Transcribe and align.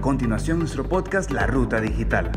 A 0.00 0.02
continuación 0.02 0.60
nuestro 0.60 0.88
podcast 0.88 1.30
La 1.30 1.46
Ruta 1.46 1.78
Digital, 1.78 2.32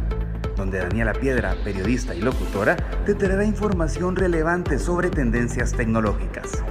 donde 0.58 0.80
Daniela 0.80 1.14
Piedra, 1.14 1.56
periodista 1.64 2.14
y 2.14 2.20
locutora, 2.20 2.76
te 3.06 3.16
traerá 3.16 3.46
información 3.46 4.18
relevante 4.18 4.78
sobre 4.78 5.10
tendencias 5.10 5.72
tecnológicas. 5.72 6.62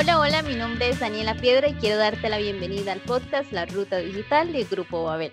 Hola, 0.00 0.20
hola, 0.20 0.42
mi 0.42 0.54
nombre 0.54 0.90
es 0.90 1.00
Daniela 1.00 1.34
Piedra 1.34 1.68
y 1.68 1.74
quiero 1.74 1.96
darte 1.96 2.28
la 2.28 2.38
bienvenida 2.38 2.92
al 2.92 3.00
podcast 3.00 3.50
La 3.50 3.66
Ruta 3.66 3.96
Digital 3.96 4.52
del 4.52 4.64
Grupo 4.64 5.02
Babel. 5.02 5.32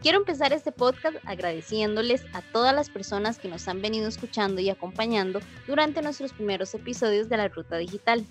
Quiero 0.00 0.16
empezar 0.16 0.54
este 0.54 0.72
podcast 0.72 1.18
agradeciéndoles 1.26 2.24
a 2.32 2.40
todas 2.40 2.74
las 2.74 2.88
personas 2.88 3.38
que 3.38 3.50
nos 3.50 3.68
han 3.68 3.82
venido 3.82 4.08
escuchando 4.08 4.62
y 4.62 4.70
acompañando 4.70 5.40
durante 5.66 6.00
nuestros 6.00 6.32
primeros 6.32 6.74
episodios 6.74 7.28
de 7.28 7.36
La 7.36 7.48
Ruta 7.48 7.76
Digital. 7.76 8.24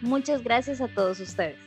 Muchas 0.00 0.44
gracias 0.44 0.80
a 0.80 0.86
todos 0.86 1.18
ustedes. 1.18 1.58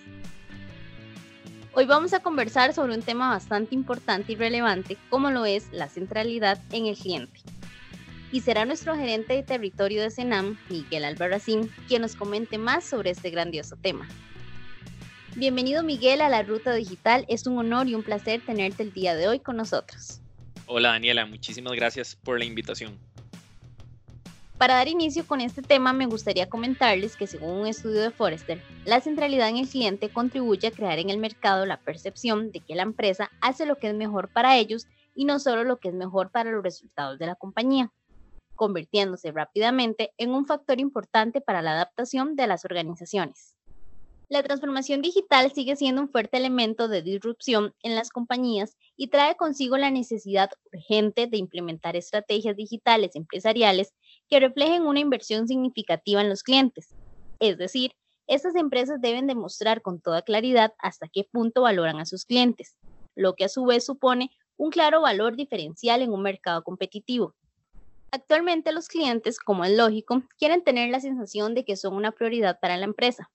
Hoy 1.73 1.83
vamos 1.83 2.14
a 2.14 2.22
conversar 2.22 2.73
sobre 2.73 2.95
un 2.95 3.02
tema 3.02 3.30
bastante 3.30 3.76
importante 3.76 4.31
y 4.31 4.36
relevante 4.38 4.95
como 5.09 5.31
lo 5.31 5.44
es 5.44 5.67
la 5.73 5.89
centralidad 5.89 6.61
en 6.72 6.86
el 6.86 6.95
cliente 6.95 7.42
y 8.31 8.41
será 8.41 8.66
nuestro 8.66 8.95
gerente 8.95 9.33
de 9.33 9.44
territorio 9.44 10.02
de 10.02 10.11
Senam, 10.11 10.58
Miguel 10.69 11.05
Albarracín, 11.05 11.72
quien 11.88 12.02
nos 12.02 12.16
comente 12.16 12.58
más 12.58 12.83
sobre 12.83 13.09
este 13.09 13.30
grandioso 13.30 13.75
tema. 13.75 14.08
Bienvenido 15.36 15.83
Miguel 15.83 16.21
a 16.21 16.30
la 16.30 16.44
Ruta 16.44 16.73
Digital, 16.73 17.25
es 17.27 17.47
un 17.47 17.58
honor 17.58 17.88
y 17.88 17.95
un 17.95 18.03
placer 18.03 18.41
tenerte 18.45 18.83
el 18.83 18.94
día 18.94 19.16
de 19.16 19.27
hoy 19.27 19.39
con 19.39 19.58
nosotros. 19.58 20.21
Hola 20.66 20.89
Daniela, 20.89 21.25
muchísimas 21.25 21.73
gracias 21.73 22.16
por 22.16 22.38
la 22.38 22.45
invitación. 22.45 22.97
Para 24.58 24.75
dar 24.75 24.89
inicio 24.89 25.25
con 25.25 25.39
este 25.39 25.61
tema, 25.61 25.93
me 25.93 26.05
gustaría 26.05 26.49
comentarles 26.49 27.16
que 27.16 27.27
según 27.27 27.61
un 27.61 27.67
estudio 27.67 28.02
de 28.02 28.11
Forrester, 28.11 28.61
la 28.83 28.99
centralidad 28.99 29.47
en 29.47 29.58
el 29.58 29.69
cliente 29.69 30.09
contribuye 30.09 30.67
a 30.67 30.71
crear 30.71 30.99
en 30.99 31.09
el 31.09 31.17
mercado 31.17 31.66
la 31.66 31.80
percepción 31.80 32.52
de 32.52 32.59
que 32.59 32.75
la 32.75 32.83
empresa 32.83 33.31
hace 33.39 33.66
lo 33.66 33.77
que 33.77 33.88
es 33.88 33.95
mejor 33.95 34.27
para 34.27 34.58
ellos 34.58 34.86
y 35.16 35.23
no 35.23 35.39
solo 35.39 35.64
lo 35.64 35.77
que 35.77 35.88
es 35.88 35.95
mejor 35.95 36.30
para 36.30 36.52
los 36.52 36.61
resultados 36.61 37.17
de 37.17 37.27
la 37.27 37.36
compañía 37.36 37.89
convirtiéndose 38.59 39.31
rápidamente 39.31 40.11
en 40.17 40.31
un 40.31 40.45
factor 40.45 40.81
importante 40.81 41.39
para 41.39 41.61
la 41.61 41.71
adaptación 41.71 42.35
de 42.35 42.45
las 42.45 42.65
organizaciones. 42.65 43.55
La 44.27 44.43
transformación 44.43 45.02
digital 45.02 45.49
sigue 45.53 45.77
siendo 45.77 46.02
un 46.02 46.09
fuerte 46.09 46.35
elemento 46.35 46.89
de 46.89 47.02
disrupción 47.02 47.73
en 47.83 47.95
las 47.95 48.09
compañías 48.09 48.75
y 48.97 49.07
trae 49.07 49.37
consigo 49.37 49.77
la 49.77 49.91
necesidad 49.91 50.52
urgente 50.73 51.27
de 51.27 51.37
implementar 51.37 51.95
estrategias 51.95 52.57
digitales 52.57 53.15
empresariales 53.15 53.93
que 54.27 54.41
reflejen 54.41 54.85
una 54.85 54.99
inversión 54.99 55.47
significativa 55.47 56.19
en 56.19 56.27
los 56.27 56.43
clientes. 56.43 56.93
Es 57.39 57.57
decir, 57.57 57.93
estas 58.27 58.55
empresas 58.55 58.99
deben 58.99 59.25
demostrar 59.25 59.81
con 59.81 60.02
toda 60.02 60.21
claridad 60.21 60.73
hasta 60.80 61.07
qué 61.07 61.23
punto 61.23 61.61
valoran 61.61 62.02
a 62.02 62.05
sus 62.05 62.25
clientes, 62.25 62.75
lo 63.15 63.36
que 63.36 63.45
a 63.45 63.49
su 63.49 63.64
vez 63.64 63.86
supone 63.86 64.31
un 64.58 64.69
claro 64.69 64.99
valor 64.99 65.37
diferencial 65.37 66.02
en 66.02 66.11
un 66.11 66.21
mercado 66.21 66.61
competitivo. 66.61 67.36
Actualmente 68.11 68.71
los 68.71 68.87
clientes, 68.87 69.39
como 69.39 69.65
es 69.65 69.71
lógico, 69.71 70.23
quieren 70.37 70.64
tener 70.64 70.89
la 70.89 70.99
sensación 70.99 71.53
de 71.53 71.64
que 71.64 71.75
son 71.75 71.93
una 71.95 72.11
prioridad 72.11 72.59
para 72.59 72.77
la 72.77 72.86
empresa. 72.86 73.30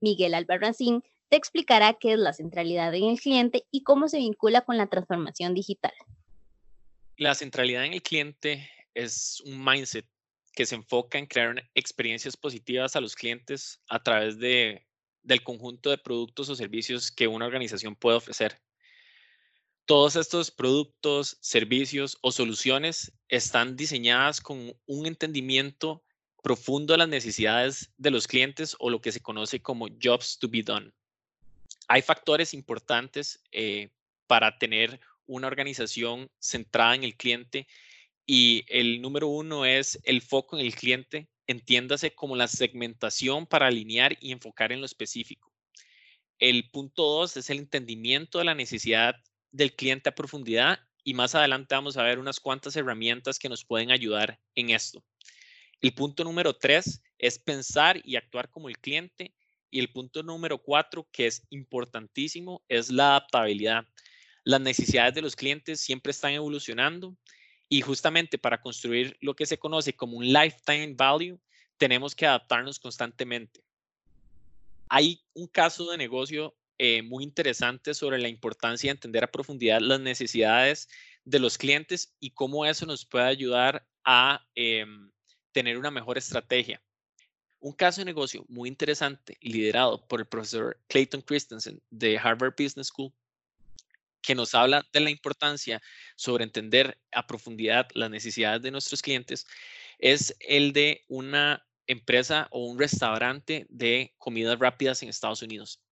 Miguel 0.00 0.34
Albarracín 0.34 1.02
te 1.28 1.36
explicará 1.36 1.94
qué 1.94 2.12
es 2.12 2.18
la 2.18 2.32
centralidad 2.32 2.94
en 2.94 3.04
el 3.04 3.20
cliente 3.20 3.66
y 3.70 3.82
cómo 3.82 4.08
se 4.08 4.18
vincula 4.18 4.62
con 4.62 4.76
la 4.76 4.88
transformación 4.88 5.54
digital. 5.54 5.92
La 7.16 7.34
centralidad 7.34 7.84
en 7.84 7.92
el 7.92 8.02
cliente 8.02 8.68
es 8.94 9.40
un 9.46 9.64
mindset 9.64 10.06
que 10.52 10.66
se 10.66 10.74
enfoca 10.74 11.18
en 11.18 11.26
crear 11.26 11.68
experiencias 11.74 12.36
positivas 12.36 12.96
a 12.96 13.00
los 13.00 13.14
clientes 13.14 13.80
a 13.88 14.02
través 14.02 14.38
de, 14.38 14.86
del 15.22 15.42
conjunto 15.42 15.90
de 15.90 15.98
productos 15.98 16.48
o 16.48 16.56
servicios 16.56 17.10
que 17.10 17.26
una 17.26 17.46
organización 17.46 17.94
puede 17.96 18.16
ofrecer. 18.16 18.60
Todos 19.86 20.16
estos 20.16 20.50
productos, 20.50 21.36
servicios 21.42 22.16
o 22.22 22.32
soluciones 22.32 23.12
están 23.28 23.76
diseñadas 23.76 24.40
con 24.40 24.74
un 24.86 25.06
entendimiento 25.06 26.02
profundo 26.42 26.94
de 26.94 26.98
las 26.98 27.08
necesidades 27.08 27.92
de 27.98 28.10
los 28.10 28.26
clientes 28.26 28.74
o 28.78 28.88
lo 28.88 29.02
que 29.02 29.12
se 29.12 29.20
conoce 29.20 29.60
como 29.60 29.88
jobs 30.02 30.38
to 30.38 30.48
be 30.48 30.62
done. 30.62 30.90
Hay 31.86 32.00
factores 32.00 32.54
importantes 32.54 33.42
eh, 33.52 33.90
para 34.26 34.56
tener 34.58 35.00
una 35.26 35.48
organización 35.48 36.30
centrada 36.38 36.94
en 36.94 37.04
el 37.04 37.14
cliente 37.14 37.66
y 38.24 38.64
el 38.68 39.02
número 39.02 39.28
uno 39.28 39.66
es 39.66 40.00
el 40.04 40.22
foco 40.22 40.58
en 40.58 40.64
el 40.64 40.74
cliente, 40.74 41.28
entiéndase 41.46 42.14
como 42.14 42.36
la 42.36 42.48
segmentación 42.48 43.46
para 43.46 43.66
alinear 43.66 44.16
y 44.18 44.32
enfocar 44.32 44.72
en 44.72 44.80
lo 44.80 44.86
específico. 44.86 45.52
El 46.38 46.70
punto 46.70 47.02
dos 47.02 47.36
es 47.36 47.50
el 47.50 47.58
entendimiento 47.58 48.38
de 48.38 48.44
la 48.44 48.54
necesidad 48.54 49.14
del 49.54 49.74
cliente 49.74 50.08
a 50.08 50.14
profundidad 50.14 50.80
y 51.04 51.14
más 51.14 51.34
adelante 51.34 51.76
vamos 51.76 51.96
a 51.96 52.02
ver 52.02 52.18
unas 52.18 52.40
cuantas 52.40 52.74
herramientas 52.74 53.38
que 53.38 53.48
nos 53.48 53.64
pueden 53.64 53.92
ayudar 53.92 54.40
en 54.56 54.70
esto. 54.70 55.04
El 55.80 55.94
punto 55.94 56.24
número 56.24 56.54
tres 56.54 57.02
es 57.18 57.38
pensar 57.38 58.00
y 58.04 58.16
actuar 58.16 58.50
como 58.50 58.68
el 58.68 58.78
cliente. 58.78 59.32
Y 59.70 59.80
el 59.80 59.90
punto 59.90 60.22
número 60.22 60.58
cuatro, 60.58 61.06
que 61.12 61.26
es 61.26 61.46
importantísimo, 61.50 62.62
es 62.68 62.90
la 62.90 63.10
adaptabilidad. 63.10 63.84
Las 64.44 64.60
necesidades 64.60 65.14
de 65.14 65.22
los 65.22 65.36
clientes 65.36 65.80
siempre 65.80 66.10
están 66.10 66.32
evolucionando 66.32 67.16
y 67.68 67.80
justamente 67.80 68.38
para 68.38 68.60
construir 68.60 69.16
lo 69.20 69.34
que 69.34 69.46
se 69.46 69.58
conoce 69.58 69.94
como 69.94 70.16
un 70.16 70.32
lifetime 70.32 70.94
value, 70.94 71.40
tenemos 71.76 72.14
que 72.14 72.26
adaptarnos 72.26 72.78
constantemente. 72.78 73.62
Hay 74.88 75.22
un 75.32 75.48
caso 75.48 75.90
de 75.90 75.98
negocio 75.98 76.56
eh, 76.78 77.02
muy 77.02 77.24
interesante 77.24 77.94
sobre 77.94 78.18
la 78.18 78.28
importancia 78.28 78.88
de 78.88 78.96
entender 78.96 79.24
a 79.24 79.30
profundidad 79.30 79.80
las 79.80 80.00
necesidades 80.00 80.88
de 81.24 81.38
los 81.38 81.56
clientes 81.58 82.14
y 82.20 82.30
cómo 82.30 82.66
eso 82.66 82.86
nos 82.86 83.04
puede 83.04 83.26
ayudar 83.26 83.86
a 84.04 84.44
em, 84.54 85.10
tener 85.52 85.78
una 85.78 85.90
mejor 85.90 86.18
estrategia. 86.18 86.82
Un 87.60 87.72
caso 87.72 88.00
de 88.00 88.06
negocio 88.06 88.44
muy 88.48 88.68
interesante 88.68 89.38
liderado 89.40 90.06
por 90.06 90.20
el 90.20 90.26
profesor 90.26 90.78
Clayton 90.88 91.22
Christensen 91.22 91.80
de 91.90 92.18
Harvard 92.18 92.54
Business 92.58 92.88
School 92.88 93.12
que 94.24 94.34
nos 94.34 94.54
habla 94.54 94.84
de 94.92 95.00
la 95.00 95.10
importancia 95.10 95.80
sobre 96.16 96.44
entender 96.44 96.98
a 97.12 97.26
profundidad 97.26 97.88
las 97.94 98.10
necesidades 98.10 98.62
de 98.62 98.70
nuestros 98.70 99.02
clientes 99.02 99.46
es 99.98 100.34
el 100.40 100.72
de 100.72 101.04
una 101.08 101.64
empresa 101.86 102.48
o 102.50 102.64
un 102.66 102.78
restaurante 102.78 103.66
de 103.68 104.14
comidas 104.18 104.58
rápidas 104.58 105.02
en 105.02 105.10
Estados 105.10 105.42
Unidos. 105.42 105.83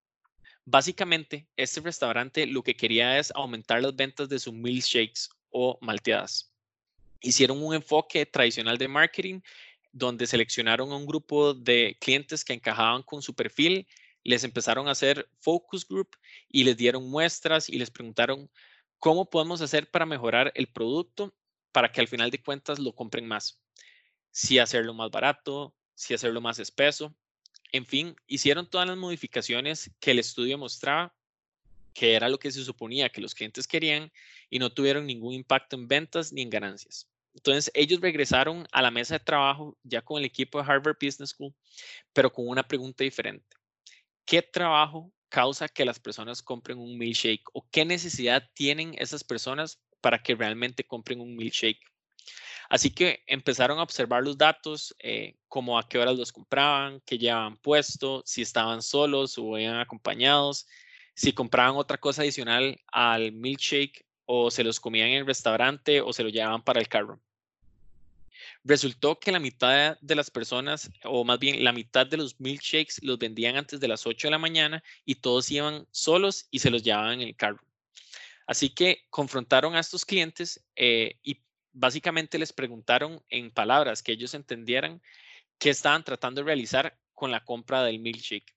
Básicamente, 0.64 1.48
este 1.56 1.80
restaurante 1.80 2.46
lo 2.46 2.62
que 2.62 2.76
quería 2.76 3.18
es 3.18 3.32
aumentar 3.34 3.82
las 3.82 3.96
ventas 3.96 4.28
de 4.28 4.38
sus 4.38 4.54
milkshakes 4.54 5.28
o 5.50 5.78
malteadas. 5.80 6.52
Hicieron 7.20 7.62
un 7.62 7.74
enfoque 7.74 8.26
tradicional 8.26 8.78
de 8.78 8.88
marketing 8.88 9.40
donde 9.92 10.26
seleccionaron 10.26 10.90
a 10.92 10.96
un 10.96 11.06
grupo 11.06 11.52
de 11.52 11.96
clientes 12.00 12.44
que 12.44 12.54
encajaban 12.54 13.02
con 13.02 13.22
su 13.22 13.34
perfil, 13.34 13.86
les 14.24 14.44
empezaron 14.44 14.88
a 14.88 14.92
hacer 14.92 15.28
focus 15.40 15.86
group 15.86 16.16
y 16.48 16.64
les 16.64 16.76
dieron 16.76 17.10
muestras 17.10 17.68
y 17.68 17.78
les 17.78 17.90
preguntaron 17.90 18.48
cómo 18.98 19.28
podemos 19.28 19.60
hacer 19.60 19.90
para 19.90 20.06
mejorar 20.06 20.52
el 20.54 20.68
producto 20.68 21.34
para 21.72 21.90
que 21.90 22.00
al 22.00 22.08
final 22.08 22.30
de 22.30 22.42
cuentas 22.42 22.78
lo 22.78 22.94
compren 22.94 23.26
más. 23.26 23.60
Si 24.30 24.58
hacerlo 24.58 24.94
más 24.94 25.10
barato, 25.10 25.74
si 25.94 26.14
hacerlo 26.14 26.40
más 26.40 26.58
espeso. 26.58 27.14
En 27.72 27.86
fin, 27.86 28.14
hicieron 28.26 28.68
todas 28.68 28.86
las 28.86 28.98
modificaciones 28.98 29.90
que 29.98 30.10
el 30.10 30.18
estudio 30.18 30.58
mostraba, 30.58 31.14
que 31.94 32.14
era 32.14 32.28
lo 32.28 32.38
que 32.38 32.50
se 32.50 32.62
suponía 32.64 33.08
que 33.08 33.20
los 33.20 33.34
clientes 33.34 33.66
querían 33.66 34.12
y 34.50 34.58
no 34.58 34.70
tuvieron 34.70 35.06
ningún 35.06 35.32
impacto 35.32 35.76
en 35.76 35.88
ventas 35.88 36.32
ni 36.32 36.42
en 36.42 36.50
ganancias. 36.50 37.08
Entonces, 37.34 37.70
ellos 37.74 38.00
regresaron 38.00 38.66
a 38.72 38.82
la 38.82 38.90
mesa 38.90 39.14
de 39.14 39.24
trabajo 39.24 39.78
ya 39.82 40.02
con 40.02 40.18
el 40.18 40.26
equipo 40.26 40.58
de 40.58 40.70
Harvard 40.70 40.98
Business 41.00 41.30
School, 41.30 41.54
pero 42.12 42.30
con 42.30 42.46
una 42.46 42.62
pregunta 42.62 43.04
diferente. 43.04 43.56
¿Qué 44.26 44.42
trabajo 44.42 45.10
causa 45.30 45.66
que 45.66 45.86
las 45.86 45.98
personas 45.98 46.42
compren 46.42 46.78
un 46.78 46.98
milkshake 46.98 47.44
o 47.54 47.66
qué 47.70 47.86
necesidad 47.86 48.48
tienen 48.52 48.94
esas 48.98 49.24
personas 49.24 49.80
para 50.02 50.22
que 50.22 50.34
realmente 50.34 50.84
compren 50.84 51.20
un 51.20 51.34
milkshake? 51.34 51.80
Así 52.72 52.88
que 52.88 53.22
empezaron 53.26 53.78
a 53.78 53.82
observar 53.82 54.22
los 54.22 54.38
datos, 54.38 54.96
eh, 54.98 55.36
como 55.46 55.78
a 55.78 55.86
qué 55.86 55.98
horas 55.98 56.16
los 56.16 56.32
compraban, 56.32 57.02
qué 57.04 57.18
llevaban 57.18 57.58
puesto, 57.58 58.22
si 58.24 58.40
estaban 58.40 58.80
solos 58.80 59.36
o 59.36 59.58
iban 59.58 59.78
acompañados, 59.78 60.66
si 61.14 61.34
compraban 61.34 61.76
otra 61.76 61.98
cosa 61.98 62.22
adicional 62.22 62.80
al 62.90 63.30
milkshake 63.32 64.06
o 64.24 64.50
se 64.50 64.64
los 64.64 64.80
comían 64.80 65.08
en 65.08 65.18
el 65.18 65.26
restaurante 65.26 66.00
o 66.00 66.14
se 66.14 66.22
lo 66.22 66.30
llevaban 66.30 66.62
para 66.62 66.80
el 66.80 66.88
carro. 66.88 67.20
Resultó 68.64 69.20
que 69.20 69.32
la 69.32 69.38
mitad 69.38 69.98
de 70.00 70.14
las 70.14 70.30
personas, 70.30 70.90
o 71.04 71.24
más 71.24 71.38
bien 71.38 71.62
la 71.62 71.74
mitad 71.74 72.06
de 72.06 72.16
los 72.16 72.40
milkshakes, 72.40 73.02
los 73.02 73.18
vendían 73.18 73.56
antes 73.56 73.80
de 73.80 73.88
las 73.88 74.06
8 74.06 74.28
de 74.28 74.30
la 74.30 74.38
mañana 74.38 74.82
y 75.04 75.16
todos 75.16 75.50
iban 75.50 75.86
solos 75.90 76.48
y 76.50 76.60
se 76.60 76.70
los 76.70 76.82
llevaban 76.82 77.20
en 77.20 77.28
el 77.28 77.36
carro. 77.36 77.60
Así 78.46 78.70
que 78.70 79.04
confrontaron 79.10 79.76
a 79.76 79.80
estos 79.80 80.06
clientes 80.06 80.64
eh, 80.74 81.18
y 81.22 81.36
básicamente 81.72 82.38
les 82.38 82.52
preguntaron 82.52 83.22
en 83.28 83.50
palabras 83.50 84.02
que 84.02 84.12
ellos 84.12 84.34
entendieran 84.34 85.02
qué 85.58 85.70
estaban 85.70 86.04
tratando 86.04 86.40
de 86.40 86.46
realizar 86.46 86.98
con 87.14 87.30
la 87.30 87.44
compra 87.44 87.82
del 87.84 88.00
milkshake. 88.00 88.54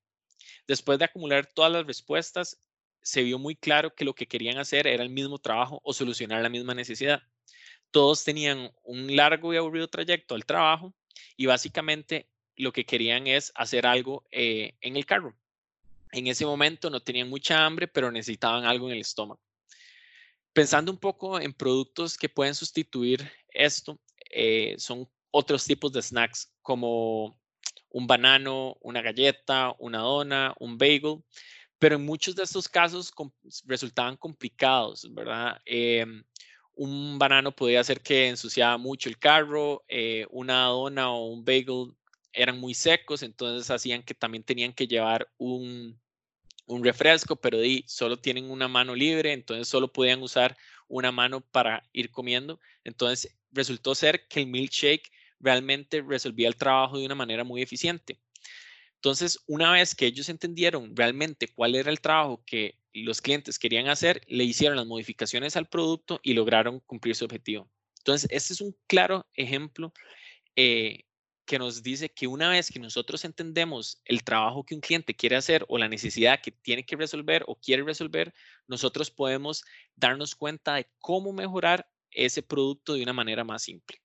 Después 0.68 1.00
de 1.00 1.06
acumular 1.06 1.46
todas 1.46 1.72
las 1.72 1.86
respuestas, 1.86 2.60
se 3.02 3.22
vio 3.22 3.38
muy 3.38 3.56
claro 3.56 3.94
que 3.94 4.06
lo 4.06 4.16
que 4.16 4.28
querían 4.28 4.58
hacer 4.58 4.88
era 4.88 5.04
el 5.04 5.10
mismo 5.10 5.38
trabajo 5.38 5.80
o 5.84 5.94
solucionar 5.94 6.42
la 6.42 6.50
misma 6.50 6.74
necesidad. 6.74 7.22
Todos 7.92 8.24
tenían 8.24 8.72
un 8.84 9.16
largo 9.16 9.54
y 9.54 9.58
aburrido 9.58 9.88
trayecto 9.88 10.34
al 10.34 10.46
trabajo 10.46 10.94
y 11.38 11.46
básicamente 11.46 12.28
lo 12.56 12.74
que 12.74 12.86
querían 12.86 13.28
es 13.28 13.52
hacer 13.56 13.86
algo 13.86 14.26
eh, 14.32 14.74
en 14.82 14.96
el 14.96 15.06
carro. 15.06 15.36
En 16.12 16.28
ese 16.28 16.46
momento 16.46 16.90
no 16.90 17.02
tenían 17.02 17.30
mucha 17.30 17.66
hambre, 17.66 17.88
pero 17.88 18.12
necesitaban 18.12 18.66
algo 18.66 18.88
en 18.88 18.94
el 18.94 19.02
estómago. 19.02 19.42
Pensando 20.56 20.90
un 20.90 20.98
poco 20.98 21.38
en 21.38 21.52
productos 21.52 22.18
que 22.18 22.30
pueden 22.30 22.56
sustituir 22.56 23.30
esto, 23.50 24.00
eh, 24.32 24.76
son 24.78 25.06
otros 25.30 25.66
tipos 25.66 25.92
de 25.92 26.02
snacks 26.02 26.50
como 26.62 27.38
un 27.90 28.08
banano, 28.08 28.78
una 28.80 29.02
galleta, 29.02 29.76
una 29.80 30.00
dona, 30.00 30.56
un 30.58 30.78
bagel, 30.78 31.22
pero 31.78 31.98
en 31.98 32.06
muchos 32.06 32.38
de 32.38 32.44
estos 32.44 32.70
casos 32.70 33.12
resultaban 33.66 34.16
complicados, 34.16 35.14
¿verdad? 35.14 35.62
Em, 35.66 36.24
un 36.74 37.20
banano 37.20 37.54
podía 37.54 37.82
hacer 37.82 38.00
que 38.00 38.30
ensuciaba 38.30 38.78
mucho 38.78 39.10
el 39.10 39.20
carro, 39.20 39.84
eh, 39.90 40.26
una 40.30 40.68
dona 40.68 41.12
o 41.12 41.26
un 41.34 41.44
bagel 41.44 41.94
eran 42.32 42.62
muy 42.62 42.74
secos, 42.74 43.24
entonces 43.24 43.70
hacían 43.70 44.04
que 44.04 44.14
también 44.14 44.46
tenían 44.46 44.72
que 44.72 44.88
llevar 44.88 45.30
un, 45.38 46.00
un 46.66 46.84
refresco, 46.84 47.36
pero 47.36 47.60
di, 47.60 47.84
solo 47.88 48.18
tienen 48.18 48.50
una 48.50 48.68
mano 48.68 48.96
libre, 48.96 49.34
entonces 49.34 49.68
solo 49.68 49.92
podían 49.92 50.22
usar 50.22 50.58
una 50.88 51.12
mano 51.12 51.42
para 51.42 51.88
ir 51.94 52.12
comiendo. 52.12 52.60
Entonces 52.84 53.36
resultó 53.52 53.96
ser 53.96 54.28
que 54.28 54.42
el 54.42 54.48
milkshake 54.48 55.12
realmente 55.40 56.02
resolvía 56.02 56.48
el 56.48 56.56
trabajo 56.56 56.98
de 56.98 57.06
una 57.06 57.16
manera 57.16 57.44
muy 57.44 57.62
eficiente. 57.62 58.20
Entonces, 58.96 59.40
una 59.46 59.72
vez 59.72 59.94
que 59.94 60.08
ellos 60.08 60.30
entendieron 60.30 60.96
realmente 60.96 61.48
cuál 61.48 61.76
era 61.76 61.92
el 61.92 62.02
trabajo 62.02 62.44
que 62.46 62.80
los 62.92 63.22
clientes 63.22 63.60
querían 63.60 63.88
hacer, 63.88 64.22
le 64.28 64.44
hicieron 64.44 64.78
las 64.78 64.88
modificaciones 64.88 65.56
al 65.56 65.68
producto 65.68 66.20
y 66.24 66.34
lograron 66.34 66.80
cumplir 66.80 67.16
su 67.16 67.26
objetivo. 67.26 67.70
Entonces, 68.00 68.28
este 68.32 68.54
es 68.54 68.62
un 68.62 68.76
claro 68.88 69.28
ejemplo 69.36 69.94
eh, 70.56 71.05
que 71.46 71.60
nos 71.60 71.84
dice 71.84 72.10
que 72.10 72.28
una 72.28 72.50
vez 72.50 72.70
que 72.72 72.80
nosotros 72.80 73.24
entendemos 73.24 74.02
el 74.06 74.24
trabajo 74.24 74.64
que 74.64 74.76
un 74.76 74.82
cliente 74.82 75.14
quiere 75.14 75.36
hacer 75.36 75.64
o 75.68 75.78
la 75.78 75.88
necesidad 75.88 76.42
que 76.42 76.52
tiene 76.52 76.86
que 76.86 76.96
resolver 76.96 77.44
o 77.48 77.56
quiere 77.56 77.84
resolver, 77.84 78.34
nosotros 78.68 79.12
podemos 79.12 79.64
darnos 79.96 80.36
cuenta 80.36 80.76
de 80.76 80.88
cómo 81.00 81.32
mejorar 81.34 81.88
ese 82.12 82.42
producto 82.42 82.94
de 82.94 83.04
una 83.04 83.14
manera 83.14 83.44
más 83.44 83.64
simple. 83.64 84.02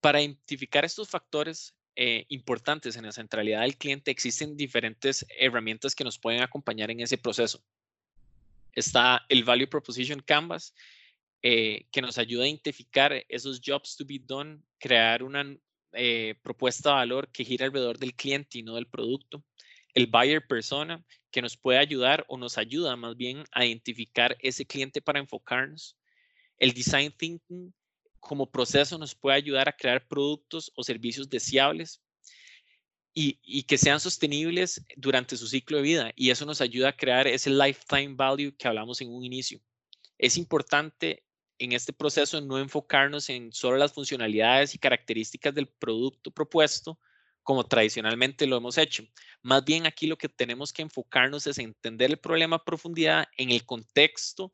Para 0.00 0.20
identificar 0.20 0.84
estos 0.84 1.08
factores 1.08 1.74
eh, 1.94 2.26
importantes 2.28 2.96
en 2.96 3.04
la 3.04 3.12
centralidad 3.12 3.62
del 3.62 3.76
cliente, 3.76 4.10
existen 4.10 4.56
diferentes 4.56 5.26
herramientas 5.38 5.94
que 5.94 6.04
nos 6.04 6.18
pueden 6.18 6.42
acompañar 6.42 6.90
en 6.90 7.00
ese 7.00 7.18
proceso. 7.18 7.62
Está 8.72 9.24
el 9.28 9.44
Value 9.44 9.68
Proposition 9.68 10.20
Canvas, 10.20 10.74
eh, 11.42 11.86
que 11.92 12.02
nos 12.02 12.18
ayuda 12.18 12.44
a 12.44 12.48
identificar 12.48 13.24
esos 13.28 13.60
jobs 13.64 13.96
to 13.96 14.04
be 14.04 14.20
done, 14.20 14.60
crear 14.78 15.22
una 15.22 15.56
eh, 15.92 16.34
propuesta 16.42 16.90
de 16.90 16.94
valor 16.96 17.30
que 17.30 17.44
gira 17.44 17.66
alrededor 17.66 17.98
del 17.98 18.14
cliente 18.14 18.58
y 18.58 18.62
no 18.62 18.74
del 18.74 18.86
producto. 18.86 19.44
El 19.94 20.06
buyer 20.06 20.46
persona, 20.46 21.04
que 21.30 21.42
nos 21.42 21.56
puede 21.56 21.78
ayudar 21.78 22.24
o 22.28 22.36
nos 22.36 22.58
ayuda 22.58 22.96
más 22.96 23.16
bien 23.16 23.44
a 23.52 23.64
identificar 23.64 24.36
ese 24.40 24.66
cliente 24.66 25.00
para 25.00 25.18
enfocarnos. 25.18 25.96
El 26.58 26.72
design 26.72 27.12
thinking 27.16 27.72
como 28.20 28.50
proceso 28.50 28.98
nos 28.98 29.14
puede 29.14 29.36
ayudar 29.36 29.68
a 29.68 29.76
crear 29.76 30.06
productos 30.06 30.72
o 30.74 30.82
servicios 30.82 31.28
deseables 31.28 32.02
y, 33.14 33.38
y, 33.42 33.62
que 33.64 33.78
sean 33.78 34.00
sostenibles 34.00 34.84
durante 34.96 35.36
su 35.36 35.46
ciclo 35.46 35.78
de 35.78 35.82
vida. 35.82 36.12
Y 36.16 36.30
eso 36.30 36.46
nos 36.46 36.60
ayuda 36.60 36.90
a 36.90 36.96
crear 36.96 37.26
ese 37.26 37.50
lifetime 37.50 38.14
value 38.14 38.54
que 38.56 38.68
hablamos 38.68 39.00
en 39.00 39.10
un 39.12 39.24
inicio. 39.24 39.60
Es 40.18 40.36
importante 40.36 41.24
en 41.58 41.72
este 41.72 41.92
proceso 41.92 42.40
no 42.40 42.58
enfocarnos 42.58 43.28
en 43.28 43.52
solo 43.52 43.76
las 43.76 43.92
funcionalidades 43.92 44.74
y 44.74 44.78
características 44.78 45.54
del 45.54 45.66
producto 45.66 46.30
propuesto, 46.30 46.98
como 47.42 47.64
tradicionalmente 47.64 48.46
lo 48.46 48.56
hemos 48.58 48.78
hecho. 48.78 49.04
Más 49.42 49.64
bien 49.64 49.86
aquí 49.86 50.06
lo 50.06 50.18
que 50.18 50.28
tenemos 50.28 50.72
que 50.72 50.82
enfocarnos 50.82 51.46
es 51.46 51.58
entender 51.58 52.10
el 52.10 52.18
problema 52.18 52.56
a 52.56 52.64
profundidad 52.64 53.26
en 53.36 53.50
el 53.50 53.64
contexto 53.64 54.52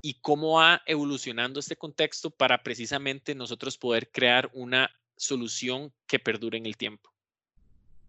y 0.00 0.14
cómo 0.14 0.54
va 0.58 0.82
evolucionando 0.86 1.60
este 1.60 1.76
contexto 1.76 2.30
para 2.30 2.62
precisamente 2.62 3.34
nosotros 3.34 3.76
poder 3.76 4.10
crear 4.10 4.50
una 4.54 4.90
solución 5.16 5.92
que 6.06 6.18
perdure 6.18 6.58
en 6.58 6.66
el 6.66 6.76
tiempo. 6.76 7.12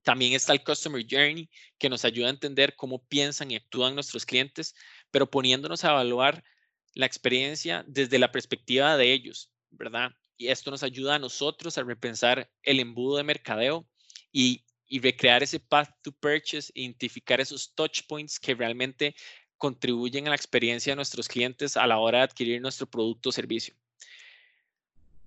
También 0.04 0.33
está 0.33 0.54
el 0.54 0.63
Customer 0.63 1.06
Journey, 1.07 1.50
que 1.77 1.89
nos 1.89 2.06
ayuda 2.06 2.27
a 2.27 2.31
entender 2.31 2.75
cómo 2.75 3.04
piensan 3.04 3.51
y 3.51 3.56
actúan 3.56 3.95
nuestros 3.95 4.25
clientes, 4.25 4.74
pero 5.12 5.30
poniéndonos 5.30 5.83
a 5.83 5.92
evaluar 5.92 6.44
la 6.94 7.06
experiencia 7.06 7.83
desde 7.88 8.19
la 8.19 8.31
perspectiva 8.31 8.97
de 8.97 9.13
ellos, 9.13 9.51
¿verdad? 9.71 10.12
Y 10.38 10.47
esto 10.47 10.71
nos 10.71 10.83
ayuda 10.83 11.15
a 11.15 11.19
nosotros 11.19 11.77
a 11.77 11.83
repensar 11.83 12.50
el 12.63 12.80
embudo 12.80 13.18
de 13.18 13.24
mercadeo 13.24 13.88
y, 14.31 14.63
recrear 15.01 15.44
ese 15.44 15.59
path 15.59 15.89
to 16.01 16.12
purchase, 16.12 16.71
identificar 16.74 17.39
esos 17.39 17.75
touch 17.75 18.01
points 18.07 18.39
que 18.39 18.56
realmente 18.56 19.15
contribuyen 19.57 20.25
a 20.25 20.30
la 20.30 20.36
experiencia 20.36 20.94
de 20.94 20.95
nuestros 20.95 21.27
clientes 21.27 21.77
a 21.77 21.86
la 21.86 22.00
hora 22.00 22.19
de 22.19 22.24
adquirir 22.24 22.59
nuestro 22.59 22.88
producto 22.88 23.30
o 23.30 23.31
servicio. 23.31 23.75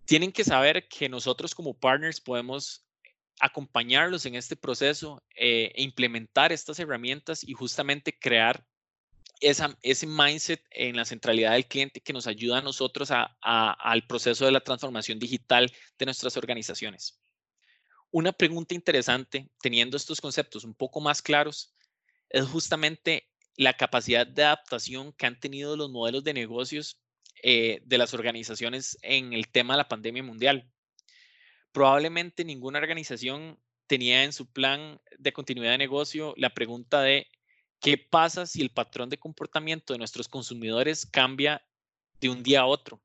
Tienen 0.04 0.32
que 0.32 0.42
saber 0.42 0.88
que 0.88 1.08
nosotros 1.08 1.54
como 1.54 1.74
partners 1.74 2.20
podemos 2.20 2.84
acompañarlos 3.38 4.26
en 4.26 4.34
este 4.34 4.56
proceso 4.56 5.22
eh, 5.36 5.72
e 5.74 5.82
implementar 5.82 6.52
estas 6.52 6.78
herramientas 6.78 7.44
y 7.44 7.52
justamente 7.52 8.18
crear 8.18 8.66
ese 9.42 10.06
mindset 10.06 10.62
en 10.70 10.96
la 10.96 11.04
centralidad 11.04 11.52
del 11.52 11.66
cliente 11.66 12.00
que 12.00 12.12
nos 12.12 12.26
ayuda 12.26 12.58
a 12.58 12.62
nosotros 12.62 13.10
al 13.10 14.06
proceso 14.06 14.44
de 14.44 14.52
la 14.52 14.60
transformación 14.60 15.18
digital 15.18 15.70
de 15.98 16.04
nuestras 16.04 16.36
organizaciones. 16.36 17.20
Una 18.10 18.32
pregunta 18.32 18.74
interesante, 18.74 19.48
teniendo 19.60 19.96
estos 19.96 20.20
conceptos 20.20 20.64
un 20.64 20.74
poco 20.74 21.00
más 21.00 21.22
claros, 21.22 21.74
es 22.28 22.44
justamente 22.46 23.28
la 23.56 23.74
capacidad 23.74 24.26
de 24.26 24.44
adaptación 24.44 25.12
que 25.12 25.26
han 25.26 25.38
tenido 25.38 25.76
los 25.76 25.90
modelos 25.90 26.24
de 26.24 26.34
negocios 26.34 27.00
eh, 27.42 27.80
de 27.84 27.98
las 27.98 28.14
organizaciones 28.14 28.98
en 29.02 29.32
el 29.32 29.48
tema 29.48 29.74
de 29.74 29.78
la 29.78 29.88
pandemia 29.88 30.22
mundial. 30.22 30.70
Probablemente 31.72 32.44
ninguna 32.44 32.78
organización 32.78 33.58
tenía 33.86 34.24
en 34.24 34.32
su 34.32 34.50
plan 34.50 35.00
de 35.18 35.32
continuidad 35.32 35.72
de 35.72 35.78
negocio 35.78 36.34
la 36.36 36.54
pregunta 36.54 37.02
de 37.02 37.26
¿Qué 37.82 37.98
pasa 37.98 38.46
si 38.46 38.62
el 38.62 38.70
patrón 38.70 39.10
de 39.10 39.18
comportamiento 39.18 39.92
de 39.92 39.98
nuestros 39.98 40.28
consumidores 40.28 41.04
cambia 41.04 41.66
de 42.20 42.28
un 42.28 42.44
día 42.44 42.60
a 42.60 42.66
otro? 42.66 43.02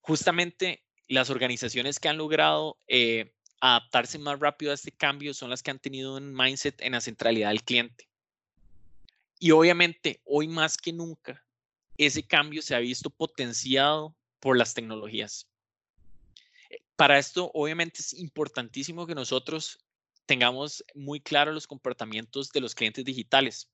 Justamente 0.00 0.84
las 1.08 1.28
organizaciones 1.28 1.98
que 1.98 2.08
han 2.08 2.16
logrado 2.16 2.78
eh, 2.86 3.34
adaptarse 3.60 4.20
más 4.20 4.38
rápido 4.38 4.70
a 4.70 4.76
este 4.76 4.92
cambio 4.92 5.34
son 5.34 5.50
las 5.50 5.60
que 5.60 5.72
han 5.72 5.80
tenido 5.80 6.16
un 6.16 6.32
mindset 6.32 6.80
en 6.82 6.92
la 6.92 7.00
centralidad 7.00 7.48
del 7.48 7.64
cliente. 7.64 8.08
Y 9.40 9.50
obviamente, 9.50 10.20
hoy 10.24 10.46
más 10.46 10.76
que 10.76 10.92
nunca, 10.92 11.44
ese 11.98 12.22
cambio 12.22 12.62
se 12.62 12.76
ha 12.76 12.78
visto 12.78 13.10
potenciado 13.10 14.14
por 14.38 14.56
las 14.56 14.72
tecnologías. 14.72 15.48
Eh, 16.70 16.78
para 16.94 17.18
esto, 17.18 17.50
obviamente, 17.54 18.02
es 18.02 18.14
importantísimo 18.14 19.04
que 19.04 19.16
nosotros 19.16 19.80
tengamos 20.26 20.84
muy 20.94 21.18
claros 21.18 21.54
los 21.54 21.66
comportamientos 21.66 22.52
de 22.52 22.60
los 22.60 22.72
clientes 22.76 23.04
digitales 23.04 23.68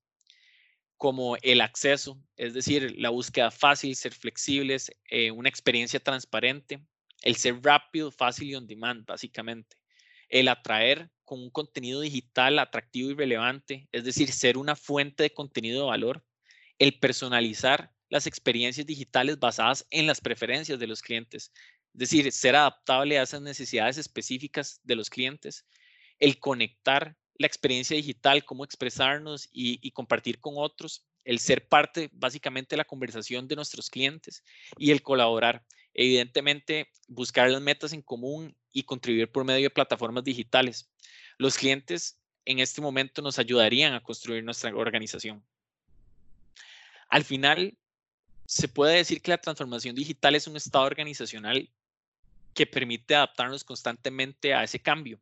como 1.02 1.37
el 1.42 1.61
acceso, 1.62 2.16
es 2.37 2.54
decir, 2.54 2.94
la 2.97 3.11
búsqueda 3.11 3.50
fácil, 3.50 3.97
ser 3.97 4.14
flexibles, 4.14 4.88
eh, 5.11 5.32
una 5.32 5.49
experiencia 5.49 5.99
transparente, 5.99 6.80
el 7.23 7.35
ser 7.35 7.61
rápido, 7.61 8.12
fácil 8.12 8.50
y 8.50 8.54
on 8.54 8.68
demand, 8.68 9.04
básicamente. 9.04 9.76
El 10.28 10.47
atraer 10.47 11.11
con 11.25 11.40
un 11.40 11.50
contenido 11.50 12.02
digital 12.02 12.56
atractivo 12.61 13.11
y 13.11 13.14
relevante, 13.14 13.88
es 13.90 14.04
decir, 14.04 14.30
ser 14.30 14.56
una 14.56 14.76
fuente 14.76 15.25
de 15.25 15.35
contenido 15.35 15.80
de 15.80 15.88
valor. 15.88 16.25
El 16.78 16.97
personalizar 17.00 17.90
las 18.09 18.28
experiencias 18.28 18.87
digitales 18.87 19.40
basadas 19.40 19.85
en 19.90 20.06
las 20.06 20.21
preferencias 20.21 20.78
de 20.78 20.87
los 20.87 21.02
clientes, 21.02 21.50
es 21.94 21.99
decir, 21.99 22.30
ser 22.30 22.54
adaptable 22.54 23.18
a 23.18 23.25
esas 23.25 23.42
necesidades 23.42 23.99
específicas 23.99 24.78
de 24.85 24.94
los 24.94 25.11
clientes. 25.11 25.66
El 26.21 26.38
conectar 26.38 27.16
la 27.42 27.46
experiencia 27.49 27.96
digital, 27.96 28.44
cómo 28.44 28.64
expresarnos 28.64 29.49
y, 29.52 29.90
compartir 29.90 30.38
con 30.38 30.54
otros, 30.56 31.04
el 31.25 31.38
ser 31.38 31.68
parte 31.68 32.08
básicamente 32.12 32.70
de 32.70 32.78
la 32.78 32.84
conversación 32.84 33.46
de 33.46 33.56
nuestros 33.56 33.90
clientes 33.90 34.42
y 34.78 34.90
el 34.92 35.02
colaborar. 35.02 35.64
Evidentemente, 35.92 36.88
buscar 37.08 37.50
las 37.50 37.61
metas 37.61 37.92
en 37.92 38.00
común 38.00 38.56
y 38.72 38.84
contribuir 38.84 39.30
por 39.30 39.44
medio 39.44 39.64
de 39.64 39.70
plataformas 39.70 40.25
digitales. 40.25 40.88
Los 41.37 41.58
clientes 41.58 42.18
en 42.44 42.61
este 42.61 42.80
momento 42.80 43.20
nos 43.22 43.38
ayudarían 43.38 43.92
a 43.92 44.02
construir 44.02 44.42
nuestra 44.42 44.75
organización. 44.75 45.44
Al 47.08 47.25
final, 47.25 47.76
se 48.46 48.68
puede 48.68 48.96
decir 48.96 49.20
que 49.20 49.32
la 49.32 49.38
transformación 49.38 49.94
digital 49.94 50.34
es 50.34 50.46
un 50.46 50.56
estado 50.56 50.84
organizacional 50.84 51.68
que 52.54 52.66
permite 52.66 53.14
adaptarnos 53.14 53.64
constantemente 53.64 54.54
a 54.54 54.64
ese 54.64 54.78
cambio. 54.78 55.20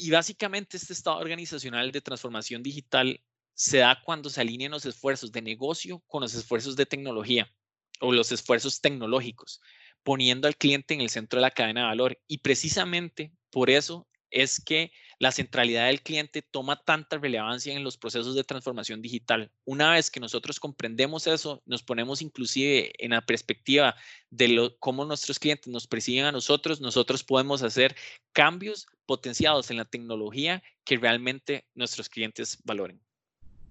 Y 0.00 0.10
básicamente 0.10 0.76
este 0.76 0.92
estado 0.92 1.18
organizacional 1.18 1.90
de 1.90 2.00
transformación 2.00 2.62
digital 2.62 3.20
se 3.54 3.78
da 3.78 4.00
cuando 4.04 4.30
se 4.30 4.40
alinean 4.40 4.70
los 4.70 4.86
esfuerzos 4.86 5.32
de 5.32 5.42
negocio 5.42 6.00
con 6.06 6.22
los 6.22 6.34
esfuerzos 6.34 6.76
de 6.76 6.86
tecnología 6.86 7.52
o 8.00 8.12
los 8.12 8.30
esfuerzos 8.30 8.80
tecnológicos, 8.80 9.60
poniendo 10.04 10.46
al 10.46 10.56
cliente 10.56 10.94
en 10.94 11.00
el 11.00 11.10
centro 11.10 11.38
de 11.38 11.42
la 11.42 11.50
cadena 11.50 11.80
de 11.80 11.86
valor. 11.88 12.18
Y 12.28 12.38
precisamente 12.38 13.32
por 13.50 13.70
eso 13.70 14.06
es 14.30 14.62
que 14.62 14.92
la 15.18 15.32
centralidad 15.32 15.86
del 15.86 16.02
cliente 16.02 16.42
toma 16.42 16.82
tanta 16.84 17.18
relevancia 17.18 17.74
en 17.74 17.82
los 17.82 17.96
procesos 17.96 18.34
de 18.34 18.44
transformación 18.44 19.02
digital. 19.02 19.50
Una 19.64 19.92
vez 19.92 20.10
que 20.10 20.20
nosotros 20.20 20.60
comprendemos 20.60 21.26
eso, 21.26 21.62
nos 21.66 21.82
ponemos 21.82 22.22
inclusive 22.22 22.92
en 22.98 23.10
la 23.10 23.20
perspectiva 23.20 23.96
de 24.30 24.74
cómo 24.78 25.04
nuestros 25.04 25.38
clientes 25.38 25.68
nos 25.68 25.86
persiguen 25.86 26.26
a 26.26 26.32
nosotros, 26.32 26.80
nosotros 26.80 27.24
podemos 27.24 27.62
hacer 27.62 27.96
cambios 28.32 28.86
potenciados 29.06 29.70
en 29.70 29.78
la 29.78 29.84
tecnología 29.84 30.62
que 30.84 30.96
realmente 30.96 31.66
nuestros 31.74 32.08
clientes 32.08 32.58
valoren. 32.64 33.00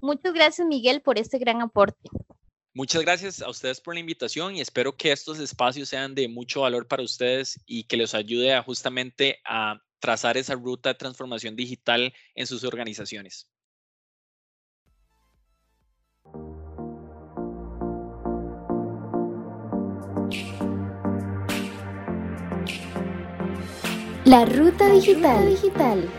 Muchas 0.01 0.34
gracias, 0.34 0.68
Miguel, 0.68 1.01
por 1.01 1.18
este 1.18 1.39
gran 1.39 1.62
aporte. 1.62 2.10
Muchas 2.74 3.01
gracias 3.01 3.42
a 3.42 3.50
ustedes 3.50 3.82
por 3.82 3.96
la 3.96 4.01
invitación 4.01 4.56
y 4.56 4.62
espero 4.62 4.96
que 4.96 5.12
estos 5.12 5.39
espacios 5.39 5.89
sean 5.89 6.13
de 6.13 6.27
mucho 6.27 6.62
valor 6.62 6.88
para 6.88 7.01
ustedes 7.01 7.60
y 7.66 7.86
que 7.86 7.98
les 7.98 8.13
ayude 8.13 8.54
a 8.54 8.62
justamente 8.62 9.39
a 9.46 9.82
trazar 10.00 10.38
esa 10.38 10.56
ruta 10.56 10.89
de 10.89 10.96
transformación 10.96 11.56
digital 11.56 12.13
en 12.36 12.48
sus 12.48 12.63
organizaciones. 12.63 13.50
La 24.27 24.44
ruta 24.44 24.89
digital. 24.89 25.50
digital. 25.50 26.10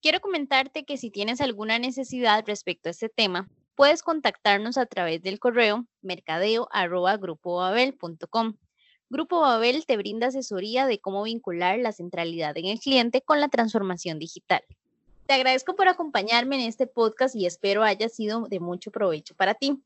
Quiero 0.00 0.20
comentarte 0.20 0.84
que 0.84 0.98
si 0.98 1.10
tienes 1.10 1.40
alguna 1.40 1.80
necesidad 1.80 2.44
respecto 2.46 2.88
a 2.88 2.92
este 2.92 3.08
tema, 3.08 3.48
puedes 3.76 4.02
contactarnos 4.02 4.78
a 4.78 4.86
través 4.86 5.22
del 5.22 5.38
correo 5.38 5.86
mercadeo.grupobabel.com. 6.02 8.56
Grupo 9.08 9.40
Babel 9.40 9.86
te 9.86 9.96
brinda 9.96 10.26
asesoría 10.26 10.86
de 10.86 10.98
cómo 10.98 11.22
vincular 11.22 11.78
la 11.78 11.92
centralidad 11.92 12.58
en 12.58 12.66
el 12.66 12.80
cliente 12.80 13.22
con 13.22 13.38
la 13.38 13.48
transformación 13.48 14.18
digital. 14.18 14.62
Te 15.26 15.34
agradezco 15.34 15.76
por 15.76 15.86
acompañarme 15.86 16.56
en 16.56 16.62
este 16.62 16.88
podcast 16.88 17.36
y 17.36 17.46
espero 17.46 17.84
haya 17.84 18.08
sido 18.08 18.48
de 18.48 18.58
mucho 18.58 18.90
provecho 18.90 19.36
para 19.36 19.54
ti. 19.54 19.80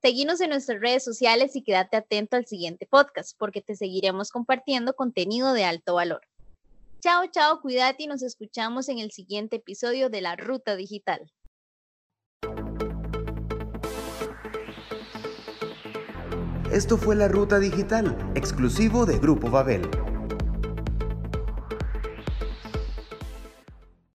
Seguimos 0.00 0.40
en 0.40 0.50
nuestras 0.50 0.80
redes 0.80 1.04
sociales 1.04 1.54
y 1.54 1.62
quédate 1.62 1.96
atento 1.96 2.36
al 2.36 2.46
siguiente 2.46 2.86
podcast 2.86 3.36
porque 3.38 3.60
te 3.60 3.76
seguiremos 3.76 4.30
compartiendo 4.30 4.94
contenido 4.94 5.52
de 5.52 5.64
alto 5.64 5.94
valor. 5.94 6.22
Chao, 7.00 7.26
chao, 7.26 7.60
cuídate 7.60 8.04
y 8.04 8.06
nos 8.06 8.22
escuchamos 8.22 8.88
en 8.88 9.00
el 9.00 9.10
siguiente 9.10 9.56
episodio 9.56 10.08
de 10.08 10.20
La 10.20 10.36
Ruta 10.36 10.76
Digital. 10.76 11.30
Esto 16.72 16.96
fue 16.96 17.14
La 17.14 17.28
Ruta 17.28 17.58
Digital, 17.58 18.16
exclusivo 18.34 19.04
de 19.04 19.18
Grupo 19.18 19.50
Babel. 19.50 19.82